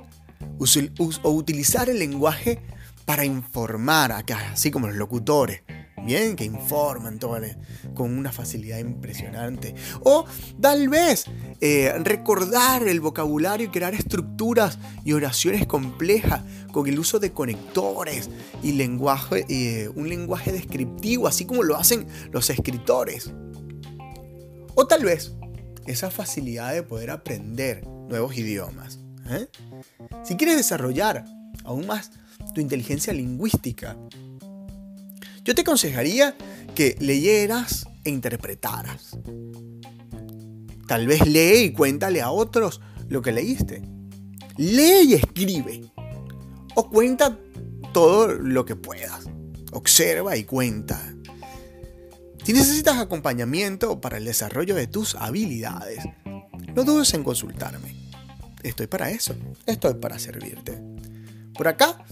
O 1.23 1.31
utilizar 1.31 1.89
el 1.89 1.99
lenguaje 1.99 2.61
para 3.11 3.25
informar 3.25 4.23
así 4.53 4.71
como 4.71 4.87
los 4.87 4.95
locutores. 4.95 5.63
Bien, 6.05 6.37
que 6.37 6.45
informan 6.45 7.19
todo, 7.19 7.37
con 7.93 8.17
una 8.17 8.31
facilidad 8.31 8.79
impresionante. 8.79 9.75
O 9.99 10.23
tal 10.61 10.87
vez 10.87 11.25
eh, 11.59 11.93
recordar 12.05 12.87
el 12.87 13.01
vocabulario 13.01 13.67
y 13.67 13.69
crear 13.69 13.93
estructuras 13.93 14.79
y 15.03 15.11
oraciones 15.11 15.67
complejas 15.67 16.41
con 16.71 16.87
el 16.87 16.97
uso 16.97 17.19
de 17.19 17.33
conectores 17.33 18.29
y 18.63 18.71
lenguaje, 18.71 19.45
eh, 19.49 19.89
un 19.93 20.07
lenguaje 20.07 20.53
descriptivo, 20.53 21.27
así 21.27 21.43
como 21.43 21.63
lo 21.63 21.75
hacen 21.75 22.07
los 22.31 22.49
escritores. 22.49 23.33
O 24.73 24.87
tal 24.87 25.03
vez 25.03 25.33
esa 25.85 26.09
facilidad 26.11 26.73
de 26.73 26.83
poder 26.83 27.09
aprender 27.09 27.85
nuevos 27.85 28.37
idiomas. 28.37 28.99
¿eh? 29.29 29.49
Si 30.23 30.37
quieres 30.37 30.55
desarrollar 30.55 31.25
aún 31.65 31.87
más 31.87 32.11
tu 32.53 32.61
inteligencia 32.61 33.13
lingüística, 33.13 33.97
yo 35.43 35.55
te 35.55 35.61
aconsejaría 35.61 36.35
que 36.75 36.95
leyeras 36.99 37.87
e 38.03 38.09
interpretaras. 38.09 39.17
Tal 40.87 41.07
vez 41.07 41.25
lee 41.25 41.65
y 41.65 41.71
cuéntale 41.71 42.21
a 42.21 42.31
otros 42.31 42.81
lo 43.07 43.21
que 43.21 43.31
leíste. 43.31 43.81
Lee 44.57 45.05
y 45.07 45.13
escribe. 45.13 45.81
O 46.75 46.89
cuenta 46.89 47.37
todo 47.93 48.27
lo 48.33 48.65
que 48.65 48.75
puedas. 48.75 49.25
Observa 49.71 50.37
y 50.37 50.43
cuenta. 50.43 51.15
Si 52.43 52.53
necesitas 52.53 52.97
acompañamiento 52.97 54.01
para 54.01 54.17
el 54.17 54.25
desarrollo 54.25 54.75
de 54.75 54.87
tus 54.87 55.15
habilidades, 55.15 56.03
no 56.75 56.83
dudes 56.83 57.13
en 57.13 57.23
consultarme. 57.23 57.95
Estoy 58.63 58.87
para 58.87 59.09
eso, 59.09 59.35
estoy 59.65 59.95
para 59.95 60.19
servirte. 60.19 60.81
Por 61.53 61.67
acá, 61.67 62.03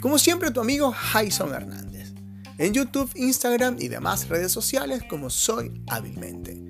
como 0.00 0.18
siempre, 0.18 0.50
tu 0.50 0.60
amigo 0.60 0.92
Jason 0.92 1.52
Hernández. 1.52 2.12
En 2.58 2.72
YouTube, 2.72 3.10
Instagram 3.14 3.76
y 3.78 3.88
demás 3.88 4.28
redes 4.28 4.52
sociales 4.52 5.02
como 5.08 5.30
soy 5.30 5.82
hábilmente. 5.88 6.60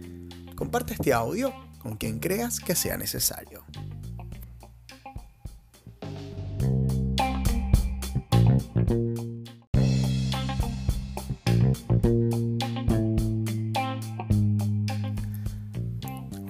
Comparte 0.55 0.95
este 0.95 1.13
audio 1.13 1.53
con 1.79 1.97
quien 1.97 2.19
creas 2.19 2.61
que 2.61 2.75
sea 2.75 2.97
necesario. 2.97 3.65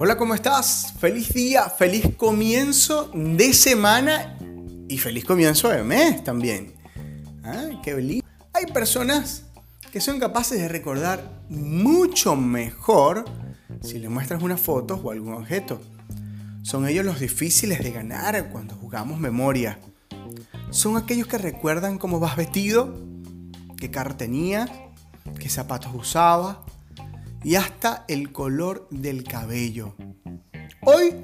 Hola, 0.01 0.17
¿cómo 0.17 0.33
estás? 0.33 0.93
Feliz 0.97 1.33
día, 1.33 1.69
feliz 1.69 2.05
comienzo 2.15 3.11
de 3.13 3.53
semana 3.53 4.38
y 4.89 4.97
feliz 4.97 5.23
comienzo 5.23 5.69
de 5.69 5.83
mes 5.83 6.23
también. 6.23 6.73
Qué 7.83 8.21
Hay 8.53 8.65
personas 8.73 9.43
que 9.91 10.01
son 10.01 10.19
capaces 10.19 10.59
de 10.59 10.67
recordar 10.67 11.43
mucho 11.49 12.35
mejor 12.35 13.25
si 13.81 13.99
le 13.99 14.09
muestras 14.09 14.41
una 14.43 14.57
foto 14.57 14.95
o 14.95 15.11
algún 15.11 15.33
objeto. 15.33 15.79
Son 16.63 16.87
ellos 16.87 17.05
los 17.05 17.19
difíciles 17.19 17.79
de 17.83 17.91
ganar 17.91 18.49
cuando 18.51 18.75
jugamos 18.75 19.19
memoria. 19.19 19.79
Son 20.71 20.97
aquellos 20.97 21.27
que 21.27 21.37
recuerdan 21.37 21.97
cómo 21.97 22.19
vas 22.19 22.35
vestido, 22.35 22.93
qué 23.77 23.89
carro 23.89 24.15
tenías, 24.15 24.69
qué 25.39 25.49
zapatos 25.49 25.93
usaba 25.93 26.65
y 27.43 27.55
hasta 27.55 28.05
el 28.07 28.31
color 28.31 28.87
del 28.91 29.23
cabello. 29.23 29.95
Hoy 30.81 31.15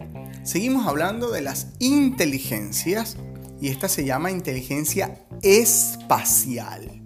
seguimos 0.43 0.87
hablando 0.87 1.31
de 1.31 1.41
las 1.41 1.67
inteligencias 1.79 3.17
y 3.61 3.69
esta 3.69 3.87
se 3.87 4.05
llama 4.05 4.31
inteligencia 4.31 5.25
espacial, 5.41 7.01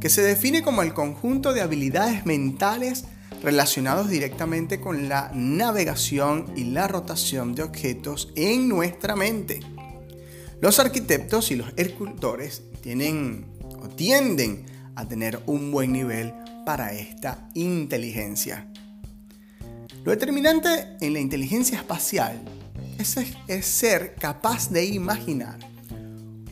que 0.00 0.08
se 0.08 0.22
define 0.22 0.62
como 0.62 0.82
el 0.82 0.94
conjunto 0.94 1.52
de 1.52 1.60
habilidades 1.60 2.26
mentales 2.26 3.04
relacionados 3.42 4.08
directamente 4.08 4.80
con 4.80 5.08
la 5.08 5.30
navegación 5.34 6.52
y 6.56 6.64
la 6.64 6.88
rotación 6.88 7.54
de 7.54 7.62
objetos 7.62 8.32
en 8.36 8.68
nuestra 8.68 9.16
mente. 9.16 9.60
Los 10.60 10.78
arquitectos 10.78 11.50
y 11.50 11.56
los 11.56 11.72
escultores 11.76 12.62
tienen 12.82 13.46
o 13.80 13.88
tienden 13.88 14.66
a 14.94 15.08
tener 15.08 15.40
un 15.46 15.72
buen 15.72 15.92
nivel 15.92 16.32
para 16.64 16.92
esta 16.92 17.48
inteligencia. 17.54 18.68
Lo 20.04 20.12
determinante 20.12 20.96
en 21.00 21.12
la 21.12 21.20
inteligencia 21.20 21.78
espacial 21.78 22.40
es, 23.02 23.66
ser 23.66 24.14
capaz 24.14 24.70
de 24.70 24.84
imaginar 24.84 25.58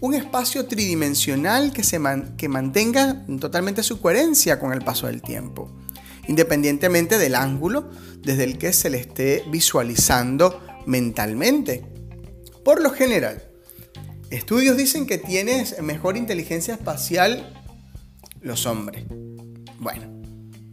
un 0.01 0.15
espacio 0.15 0.67
tridimensional 0.67 1.73
que, 1.73 1.85
se 1.85 1.99
mantenga 1.99 3.25
totalmente 3.39 3.83
su 3.83 4.01
coherencia 4.01 4.59
con 4.59 4.73
el 4.73 4.83
paso 4.83 5.07
del 5.07 5.23
tiempo 5.23 5.71
independientemente 6.31 7.19
del 7.19 7.35
ángulo 7.35 7.91
desde 8.23 8.45
el 8.45 8.57
que 8.57 8.73
se 8.73 8.89
le 8.89 8.99
esté 8.99 9.45
visualizando 9.51 10.61
mentalmente. 10.87 11.85
Por 12.65 12.81
lo 12.81 12.91
general, 12.91 13.43
estudios 14.31 14.77
dicen 14.77 15.07
que 15.07 15.19
tienes 15.19 15.83
mejor 15.83 16.17
inteligencia 16.17 16.75
espacial 16.75 17.53
los 18.41 18.65
hombres. 18.67 19.07
Bueno, 19.81 20.23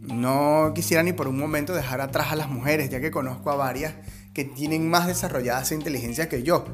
no 0.00 0.72
quisiera 0.76 1.02
ni 1.02 1.12
por 1.12 1.26
un 1.26 1.38
momento 1.38 1.74
dejar 1.74 2.00
atrás 2.00 2.30
a 2.30 2.36
las 2.36 2.48
mujeres, 2.48 2.88
ya 2.88 3.00
que 3.00 3.10
conozco 3.10 3.50
a 3.50 3.56
varias 3.56 3.94
que 4.38 4.44
tienen 4.44 4.88
más 4.88 5.08
desarrollada 5.08 5.62
esa 5.62 5.74
inteligencia 5.74 6.28
que 6.28 6.44
yo. 6.44 6.64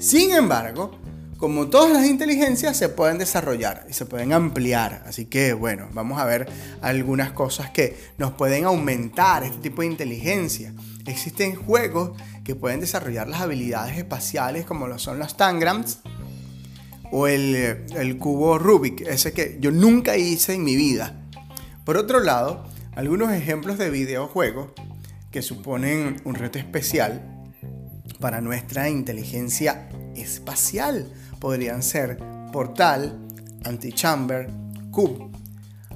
Sin 0.00 0.32
embargo, 0.32 0.90
como 1.36 1.68
todas 1.68 1.92
las 1.92 2.04
inteligencias 2.04 2.76
se 2.76 2.88
pueden 2.88 3.16
desarrollar 3.16 3.86
y 3.88 3.92
se 3.92 4.06
pueden 4.06 4.32
ampliar. 4.32 5.04
Así 5.06 5.26
que 5.26 5.52
bueno, 5.52 5.88
vamos 5.92 6.18
a 6.18 6.24
ver 6.24 6.48
algunas 6.80 7.30
cosas 7.30 7.70
que 7.70 7.96
nos 8.18 8.32
pueden 8.32 8.64
aumentar 8.64 9.44
este 9.44 9.58
tipo 9.58 9.82
de 9.82 9.86
inteligencia. 9.86 10.74
Existen 11.06 11.54
juegos 11.54 12.20
que 12.42 12.56
pueden 12.56 12.80
desarrollar 12.80 13.28
las 13.28 13.40
habilidades 13.40 13.96
espaciales 13.96 14.64
como 14.64 14.88
lo 14.88 14.98
son 14.98 15.20
los 15.20 15.36
tangrams 15.36 16.00
o 17.12 17.28
el, 17.28 17.54
el 17.94 18.18
cubo 18.18 18.58
Rubik, 18.58 19.02
ese 19.02 19.32
que 19.32 19.58
yo 19.60 19.70
nunca 19.70 20.16
hice 20.16 20.54
en 20.54 20.64
mi 20.64 20.74
vida. 20.74 21.14
Por 21.84 21.98
otro 21.98 22.18
lado, 22.18 22.66
algunos 22.96 23.30
ejemplos 23.30 23.78
de 23.78 23.90
videojuegos 23.90 24.72
que 25.36 25.42
suponen 25.42 26.16
un 26.24 26.34
reto 26.34 26.58
especial 26.58 27.44
para 28.20 28.40
nuestra 28.40 28.88
inteligencia 28.88 29.86
espacial 30.14 31.12
podrían 31.38 31.82
ser 31.82 32.16
Portal, 32.50 33.18
Antichamber, 33.62 34.48
Cube. 34.90 35.30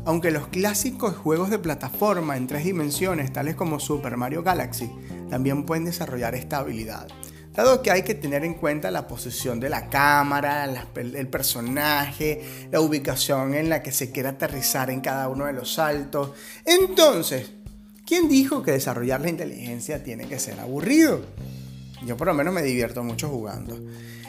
Aunque 0.05 0.31
los 0.31 0.49
clásicos 0.49 1.17
juegos 1.17 1.49
de 1.49 1.59
plataforma 1.59 2.37
en 2.37 2.49
tres 2.49 2.65
dimensiones, 2.65 3.33
tales 3.33 3.55
como 3.55 3.81
Super 3.81 4.19
Mario 4.19 4.43
Galaxy, 4.43 4.91
también 5.31 5.65
pueden 5.65 5.87
desarrollar 5.87 6.35
esta 6.35 6.59
habilidad. 6.59 7.09
Dado 7.55 7.81
que 7.81 7.91
hay 7.91 8.03
que 8.03 8.15
tener 8.15 8.45
en 8.45 8.53
cuenta 8.53 8.91
la 8.91 9.09
posición 9.09 9.59
de 9.59 9.71
la 9.71 9.89
cámara, 9.89 10.67
el 10.95 11.29
personaje, 11.29 12.69
la 12.71 12.83
ubicación 12.83 13.55
en 13.55 13.71
la 13.71 13.83
que 13.83 13.91
se 13.91 14.13
quiere 14.13 14.29
aterrizar 14.29 14.91
en 14.91 15.01
cada 15.01 15.29
uno 15.29 15.47
de 15.47 15.55
los 15.55 15.73
saltos. 15.73 16.33
Entonces, 16.67 17.53
¿quién 18.11 18.29
dijo 18.29 18.65
que 18.65 18.73
desarrollar 18.73 19.21
la 19.21 19.31
inteligencia 19.31 20.03
tiene 20.03 20.27
que 20.27 20.41
ser 20.41 20.59
aburrido? 20.59 21.25
Yo 22.05 22.17
por 22.17 22.27
lo 22.27 22.35
menos 22.35 22.53
me 22.53 22.61
divierto 22.61 23.05
mucho 23.05 23.29
jugando. 23.29 23.79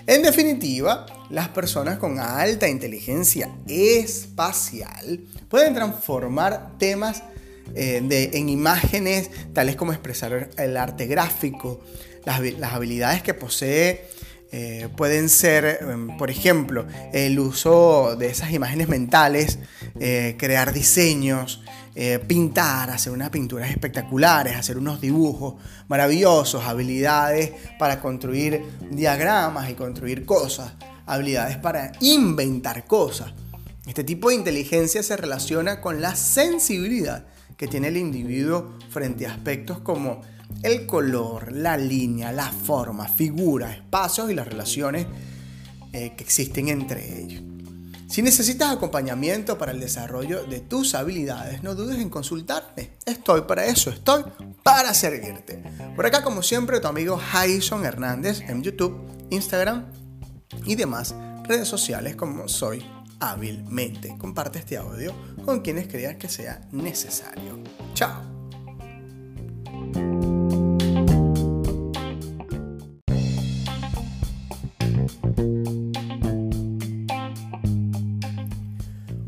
En 0.05 0.21
definitiva, 0.21 1.07
las 1.31 1.49
personas 1.49 1.97
con 1.97 2.19
alta 2.19 2.69
inteligencia 2.69 3.49
espacial 3.67 5.21
pueden 5.49 5.73
transformar 5.73 6.77
temas 6.77 7.23
eh, 7.73 8.29
en 8.33 8.49
imágenes 8.49 9.31
tales 9.51 9.75
como 9.75 9.93
expresar 9.93 10.51
el 10.57 10.77
arte 10.77 11.07
gráfico, 11.07 11.81
las, 12.23 12.39
habilidades 12.71 13.23
que 13.23 13.33
posee 13.33 14.05
eh, 14.51 14.89
pueden 14.95 15.27
ser, 15.27 15.79
em, 15.81 16.17
por 16.17 16.29
ejemplo, 16.29 16.85
el 17.13 17.39
uso 17.39 18.15
de 18.15 18.27
esas 18.27 18.51
imágenes 18.51 18.89
mentales, 18.89 19.57
eh, 19.99 20.35
crear 20.37 20.71
diseños, 20.71 21.63
eh, 21.93 22.19
pintar, 22.19 22.89
hacer 22.89 23.12
unas 23.12 23.30
pinturas 23.30 23.69
espectaculares, 23.69 24.56
hacer 24.56 24.77
unos 24.77 25.01
dibujos 25.01 25.56
maravillosos, 25.89 26.63
habilidades 26.63 27.51
para 27.77 27.99
construir 27.99 28.63
diagramas 28.89 29.69
y 29.69 29.73
construir 29.73 30.25
cosas, 30.25 30.73
habilidades 31.06 31.58
para 31.58 31.91
inventar 31.99 32.86
cosas. 32.86 33.34
Este 33.86 34.04
tipo 34.04 34.30
de 34.30 34.36
inteligencia 34.36 35.04
se 35.04 35.17
relaciona 35.17 35.82
con 35.82 36.01
la 36.01 36.15
sensibilidad 36.15 37.25
que 37.58 37.67
tiene 37.67 37.89
el 37.89 37.97
individuo 37.97 38.77
frente 38.89 39.27
a 39.27 39.34
aspectos 39.34 39.80
como 39.80 40.21
el 40.63 40.86
color, 40.86 41.51
la 41.51 41.77
línea, 41.77 42.32
la 42.32 42.51
forma, 42.51 43.08
figuras, 43.08 43.75
espacios 43.75 44.32
y 44.32 44.34
las 44.34 44.47
relaciones 44.47 45.08
eh, 45.93 46.13
que 46.15 46.23
existen 46.23 46.69
entre 46.69 47.21
ellos. 47.21 47.50
Si 48.12 48.21
necesitas 48.21 48.74
acompañamiento 48.74 49.58
para 49.58 49.71
el 49.71 49.80
desarrollo 49.80 50.43
de 50.43 50.60
tus 50.60 50.95
habilidades, 50.95 51.63
no 51.63 51.76
dudes 51.76 51.97
en 51.97 52.10
consultarme. 52.10 52.91
Estoy 53.06 53.43
para 53.43 53.65
eso, 53.65 53.89
estoy 53.89 54.26
para 54.63 54.93
servirte. 54.93 55.63
Por 55.95 56.06
acá, 56.06 56.21
como 56.21 56.43
siempre, 56.43 56.82
tu 56.82 56.89
amigo 56.89 57.17
Jason 57.17 57.86
Hernández 57.86 58.41
en 58.41 58.63
YouTube, 58.63 59.00
Instagram 59.30 59.86
y 60.65 60.76
demás 60.76 61.15
redes 61.45 61.69
sociales 61.69 62.17
como 62.17 62.50
soy 62.50 62.86
hábilmente. 63.21 64.17
Comparte 64.17 64.60
este 64.60 64.76
audio 64.76 65.13
con 65.45 65.62
quienes 65.62 65.88
creas 65.88 66.17
que 66.17 66.28
sea 66.28 66.60
necesario. 66.74 67.63
Chao. 67.93 68.40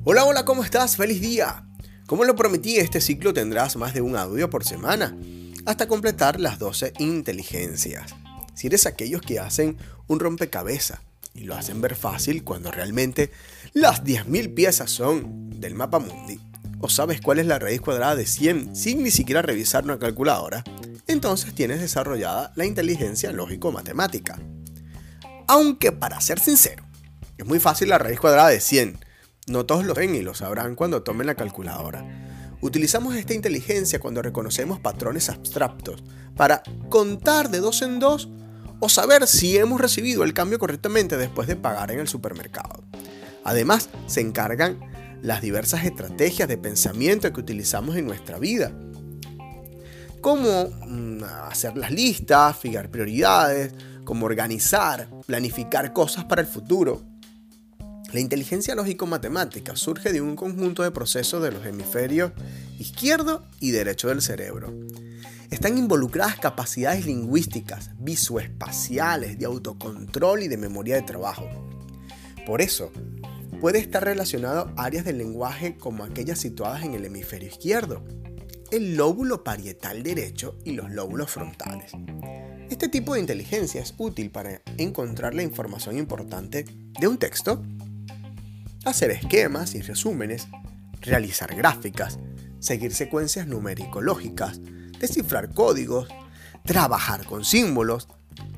Hola, 0.06 0.26
hola, 0.26 0.44
¿cómo 0.44 0.66
estás? 0.66 0.98
¡Feliz 0.98 1.22
día! 1.22 1.64
Como 2.08 2.26
lo 2.26 2.36
prometí, 2.36 2.76
este 2.76 3.00
ciclo 3.00 3.34
tendrás 3.34 3.78
más 3.78 3.94
de 3.94 4.02
un 4.02 4.18
audio 4.18 4.50
por 4.50 4.66
semana, 4.66 5.18
hasta 5.66 5.88
completar 5.88 6.42
las 6.42 6.60
12 6.60 6.92
inteligencias. 7.00 8.14
Si 8.54 8.68
eres 8.68 8.86
aquellos 8.86 9.22
que 9.22 9.40
hacen 9.40 9.78
un 10.08 10.20
rompecabezas 10.20 11.00
y 11.34 11.46
lo 11.46 11.56
hacen 11.56 11.80
ver 11.80 11.96
fácil 11.96 12.44
cuando 12.44 12.70
realmente 12.70 13.32
las 13.72 14.04
10.000 14.04 14.54
piezas 14.54 14.92
son 14.92 15.50
del 15.62 15.74
mapa 15.74 16.00
mundi, 16.00 16.38
o 16.82 16.90
sabes 16.90 17.22
cuál 17.22 17.40
es 17.40 17.46
la 17.46 17.60
raíz 17.60 17.80
cuadrada 17.80 18.18
de 18.18 18.26
100 18.26 18.76
sin 18.76 19.04
ni 19.04 19.10
siquiera 19.10 19.42
revisar 19.42 19.86
una 19.86 20.00
calculadora, 20.00 20.66
entonces 21.08 21.56
tienes 21.56 21.80
desarrollada 21.80 22.52
la 22.58 22.66
inteligencia 22.66 23.32
lógico-matemática. 23.32 24.38
Aunque 25.48 25.94
para 25.94 26.20
ser 26.20 26.42
sincero, 26.42 26.84
es 27.38 27.46
muy 27.46 27.62
fácil 27.62 27.88
la 27.88 28.00
raíz 28.00 28.20
cuadrada 28.20 28.50
de 28.50 28.60
100, 28.60 29.00
no 29.48 29.66
todos 29.66 29.86
lo 29.86 29.94
ven 29.94 30.16
y 30.16 30.22
lo 30.22 30.34
sabrán 30.34 30.76
cuando 30.76 31.04
tomen 31.04 31.28
la 31.28 31.36
calculadora. 31.36 32.06
Utilizamos 32.62 33.16
esta 33.16 33.34
inteligencia 33.34 34.00
cuando 34.00 34.22
reconocemos 34.22 34.80
patrones 34.80 35.30
abstractos 35.30 36.04
para 36.36 36.64
contar 36.90 37.50
de 37.50 37.60
dos 37.60 37.82
en 37.82 38.00
dos 38.00 38.30
o 38.80 38.90
saber 38.90 39.28
si 39.28 39.58
hemos 39.58 39.82
recibido 39.82 40.24
el 40.24 40.34
cambio 40.34 40.60
correctamente 40.60 41.18
después 41.18 41.48
de 41.48 41.56
pagar 41.56 41.92
en 41.92 42.00
el 42.00 42.08
supermercado. 42.08 42.84
Además, 43.44 43.90
se 44.08 44.22
encargan 44.22 44.80
las 45.22 45.42
diversas 45.42 45.86
estrategias 45.86 46.48
de 46.48 46.58
pensamiento 46.58 47.32
que 47.32 47.40
utilizamos 47.40 47.96
en 47.96 48.06
nuestra 48.06 48.40
vida. 48.40 48.72
Cómo 50.22 50.70
mm, 50.86 51.24
hacer 51.50 51.78
las 51.78 51.92
listas, 51.92 52.58
fijar 52.58 52.90
prioridades, 52.90 53.74
cómo 54.06 54.26
organizar, 54.26 55.10
planificar 55.26 55.94
cosas 55.94 56.26
para 56.26 56.42
el 56.42 56.48
futuro, 56.48 57.04
la 58.14 58.20
inteligencia 58.20 58.76
lógico-matemática 58.76 59.76
surge 59.76 60.14
de 60.14 60.22
un 60.22 60.36
conjunto 60.36 60.84
de 60.84 60.92
procesos 60.92 61.42
de 61.42 61.52
los 61.52 61.66
hemisferios 61.66 62.32
izquierdo 62.78 63.44
y 63.60 63.72
derecho 63.72 64.10
del 64.10 64.22
cerebro. 64.22 64.72
Están 65.50 65.80
involucradas 65.80 66.38
capacidades 66.38 67.08
lingüísticas, 67.08 67.90
visoespaciales, 67.98 69.40
de 69.40 69.46
autocontrol 69.46 70.44
y 70.44 70.48
de 70.48 70.58
memoria 70.58 70.96
de 70.96 71.02
trabajo. 71.02 71.50
Por 72.46 72.62
eso, 72.62 72.92
puede 73.60 73.80
estar 73.80 74.04
relacionado 74.04 74.72
a 74.78 74.84
áreas 74.84 75.06
del 75.06 75.18
lenguaje 75.18 75.76
como 75.78 76.04
aquellas 76.04 76.38
situadas 76.38 76.84
en 76.84 76.94
el 76.94 77.06
hemisferio 77.06 77.50
izquierdo, 77.50 78.04
el 78.70 78.96
lóbulo 78.96 79.44
parietal 79.44 80.04
derecho 80.04 80.56
y 80.64 80.74
los 80.74 80.92
lóbulos 80.92 81.32
frontales. 81.32 81.92
Este 82.70 82.90
tipo 82.90 83.14
de 83.14 83.22
inteligencia 83.22 83.82
es 83.82 83.94
útil 83.98 84.30
para 84.30 84.62
encontrar 84.78 85.34
la 85.34 85.44
información 85.44 85.98
importante 85.98 86.66
de 87.00 87.08
un 87.08 87.18
texto, 87.18 87.64
hacer 88.86 89.12
esquemas 89.12 89.76
y 89.76 89.82
resúmenes, 89.82 90.48
realizar 91.02 91.56
gráficas, 91.56 92.20
seguir 92.60 92.94
secuencias 92.94 93.48
numérico-lógicas, 93.48 94.62
descifrar 95.00 95.54
códigos, 95.54 96.08
trabajar 96.64 97.26
con 97.26 97.44
símbolos 97.44 98.08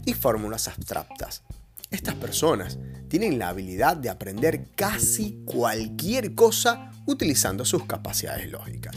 y 0.06 0.14
fórmulas 0.14 0.68
abstractas. 0.68 1.44
Estas 1.92 2.16
personas 2.16 2.78
tienen 3.08 3.40
la 3.40 3.50
habilidad 3.50 3.98
de 3.98 4.10
aprender 4.10 4.72
casi 4.76 5.44
cualquier 5.46 6.36
cosa 6.36 6.92
utilizando 7.06 7.66
sus 7.66 7.86
capacidades 7.86 8.52
lógicas. 8.52 8.96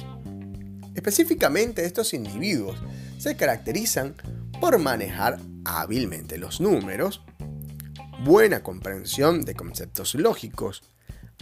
Específicamente 0.95 1.85
estos 1.85 2.12
individuos 2.12 2.83
se 3.19 3.37
caracterizan 3.37 4.14
por 4.61 4.79
manejar 4.79 5.38
hábilmente 5.64 6.38
los 6.38 6.61
números, 6.61 7.23
buena 8.25 8.62
comprensión 8.62 9.45
de 9.45 9.55
conceptos 9.55 10.14
lógicos, 10.14 10.83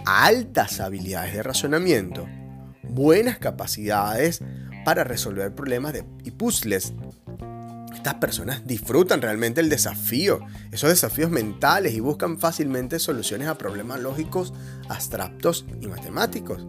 altas 0.05 0.81
habilidades 0.81 1.35
de 1.35 1.43
razonamiento, 1.43 2.27
buenas 2.83 3.39
capacidades 3.39 4.43
para 4.85 5.05
resolver 5.05 5.55
problemas 5.55 5.93
de, 5.93 6.05
y 6.25 6.31
puzzles. 6.31 6.93
Estas 7.93 8.15
personas 8.15 8.65
disfrutan 8.67 9.21
realmente 9.21 9.61
el 9.61 9.69
desafío, 9.69 10.41
esos 10.71 10.91
desafíos 10.91 11.31
mentales 11.31 11.95
y 11.95 12.01
buscan 12.01 12.39
fácilmente 12.39 12.99
soluciones 12.99 13.49
a 13.49 13.59
problemas 13.59 14.01
lógicos, 14.01 14.53
abstractos 14.89 15.65
y 15.81 15.89
matemáticos. 15.89 16.65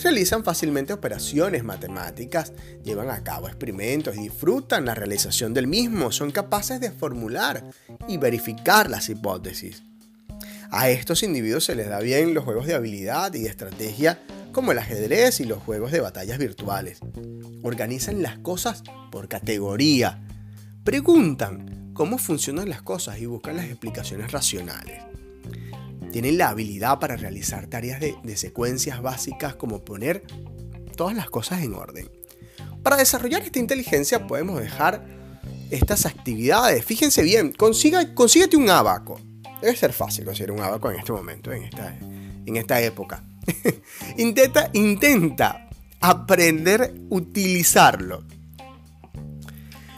Realizan 0.00 0.44
fácilmente 0.44 0.92
operaciones 0.92 1.64
matemáticas, 1.64 2.52
llevan 2.84 3.10
a 3.10 3.24
cabo 3.24 3.48
experimentos 3.48 4.16
y 4.16 4.20
disfrutan 4.20 4.84
la 4.84 4.94
realización 4.94 5.54
del 5.54 5.66
mismo, 5.66 6.12
son 6.12 6.30
capaces 6.30 6.80
de 6.80 6.92
formular 6.92 7.64
y 8.06 8.16
verificar 8.16 8.88
las 8.88 9.08
hipótesis. 9.08 9.82
A 10.70 10.90
estos 10.90 11.22
individuos 11.22 11.64
se 11.64 11.74
les 11.74 11.88
da 11.88 11.98
bien 12.00 12.34
los 12.34 12.44
juegos 12.44 12.66
de 12.66 12.74
habilidad 12.74 13.32
y 13.32 13.40
de 13.40 13.48
estrategia 13.48 14.20
como 14.52 14.72
el 14.72 14.78
ajedrez 14.78 15.40
y 15.40 15.44
los 15.44 15.62
juegos 15.62 15.92
de 15.92 16.00
batallas 16.00 16.38
virtuales. 16.38 16.98
Organizan 17.62 18.22
las 18.22 18.38
cosas 18.38 18.82
por 19.10 19.28
categoría. 19.28 20.22
Preguntan 20.84 21.92
cómo 21.94 22.18
funcionan 22.18 22.68
las 22.68 22.82
cosas 22.82 23.18
y 23.18 23.26
buscan 23.26 23.56
las 23.56 23.64
explicaciones 23.64 24.30
racionales. 24.30 25.02
Tienen 26.12 26.36
la 26.36 26.50
habilidad 26.50 26.98
para 26.98 27.16
realizar 27.16 27.66
tareas 27.66 28.00
de, 28.00 28.36
secuencias 28.36 29.00
básicas 29.00 29.54
como 29.54 29.84
poner 29.84 30.22
todas 30.96 31.16
las 31.16 31.30
cosas 31.30 31.62
en 31.62 31.74
orden. 31.74 32.10
Para 32.82 32.96
desarrollar 32.96 33.42
esta 33.42 33.58
inteligencia 33.58 34.26
podemos 34.26 34.60
dejar 34.60 35.06
estas 35.70 36.04
actividades. 36.04 36.84
Fíjense 36.84 37.22
bien, 37.22 37.52
consiga, 37.52 38.14
consíguete 38.14 38.56
un 38.56 38.68
abaco. 38.68 39.18
Debe 39.60 39.76
ser 39.76 39.92
fácil 39.92 40.24
conseguir 40.24 40.52
un 40.52 40.60
abaco 40.60 40.90
en 40.90 40.98
este 40.98 41.12
momento, 41.12 41.52
en 41.52 41.64
esta, 41.64 41.96
en 41.98 42.56
esta 42.56 42.80
época. 42.80 43.22
intenta, 44.16 44.70
intenta 44.72 45.68
aprender 46.00 46.82
a 46.82 46.90
utilizarlo. 47.10 48.24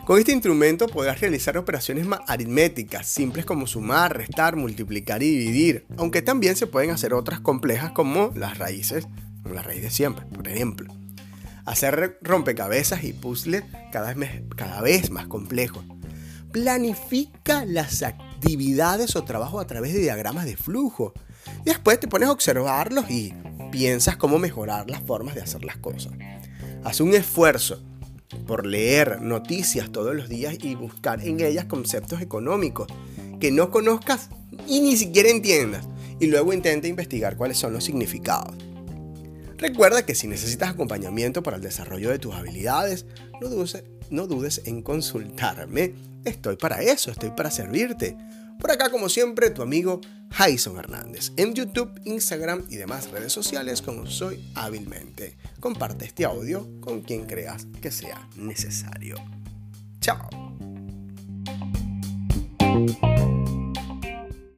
Con 0.07 0.19
este 0.19 0.33
instrumento 0.33 0.89
podrás 0.89 1.21
realizar 1.21 1.57
operaciones 1.57 2.07
más 2.07 2.21
aritméticas, 2.27 3.07
simples 3.07 3.45
como 3.45 3.67
sumar, 3.67 4.17
restar, 4.17 4.57
multiplicar 4.57 5.23
y 5.23 5.31
dividir, 5.31 5.87
aunque 5.99 6.23
también 6.23 6.57
se 6.57 6.67
pueden 6.67 6.91
hacer 6.91 7.15
otras 7.15 7.41
complejas 7.41 7.93
como 7.93 8.33
las 8.35 8.59
raíces, 8.59 9.07
como 9.43 9.55
la 9.55 9.63
raíz 9.63 9.83
de 9.83 9.91
siempre, 9.91 10.25
por 10.27 10.49
ejemplo. 10.49 10.93
Hacer 11.65 12.19
rompecabezas 12.23 13.05
y 13.05 13.13
puzzles 13.13 13.63
cada 13.93 14.15
vez, 14.15 14.43
cada 14.57 14.81
vez 14.81 15.11
más 15.11 15.29
complejos. 15.29 15.85
Planifica 16.51 17.65
las 17.65 18.03
actividades 18.03 18.30
o 19.15 19.25
trabajo 19.25 19.61
a 19.61 19.67
través 19.67 19.93
de 19.93 20.01
diagramas 20.01 20.45
de 20.45 20.57
flujo 20.57 21.13
después 21.65 22.01
te 22.01 22.09
pones 22.09 22.29
a 22.29 22.33
observarlos 22.33 23.11
y 23.11 23.35
piensas 23.71 24.17
cómo 24.17 24.39
mejorar 24.39 24.91
las 24.91 25.01
formas 25.03 25.35
de 25.35 25.43
hacer 25.43 25.65
las 25.65 25.77
cosas. 25.77 26.13
Haz 26.85 27.01
un 27.01 27.15
esfuerzo 27.15 27.83
por 28.47 28.67
leer 28.67 29.21
noticias 29.21 29.91
todos 29.91 30.15
los 30.15 30.29
días 30.29 30.57
y 30.61 30.75
buscar 30.75 31.21
en 31.23 31.41
ellas 31.41 31.67
conceptos 31.67 32.21
económicos 32.21 32.89
que 33.41 33.51
no 33.51 33.71
conozcas 33.71 34.29
y 34.67 34.81
ni 34.81 34.97
siquiera 34.97 35.31
entiendas. 35.31 35.87
Y 36.19 36.27
luego 36.27 36.53
intenta 36.53 36.87
investigar 36.87 37.37
cuáles 37.37 37.57
son 37.57 37.73
los 37.73 37.85
significados. 37.85 38.55
Recuerda 39.57 40.05
que 40.05 40.15
si 40.15 40.27
necesitas 40.27 40.71
acompañamiento 40.71 41.43
para 41.43 41.57
el 41.57 41.63
desarrollo 41.63 42.11
de 42.11 42.19
tus 42.19 42.35
habilidades, 42.35 43.07
no 44.11 44.27
dudes 44.27 44.63
en 44.65 44.83
consultarme. 44.83 45.95
Estoy 46.25 46.57
para 46.57 46.83
eso, 46.83 47.11
estoy 47.11 47.31
para 47.31 47.51
servirte. 47.51 48.17
Por 48.59 48.71
acá, 48.71 48.91
como 48.91 49.09
siempre, 49.09 49.51
tu 49.51 49.63
amigo 49.63 50.01
Jason 50.31 50.79
Hernández. 50.79 51.33
En 51.37 51.55
YouTube, 51.55 51.99
Instagram 52.05 52.65
y 52.69 52.77
demás 52.77 53.11
redes 53.11 53.33
sociales 53.33 53.81
como 53.83 54.07
soy 54.07 54.51
hábilmente. 54.55 55.37
Comparte 55.61 56.05
este 56.05 56.25
audio 56.25 56.69
con 56.81 57.01
quien 57.01 57.27
creas 57.27 57.67
que 57.81 57.91
sea 57.91 58.29
necesario. 58.37 59.17
Chao. 60.01 60.50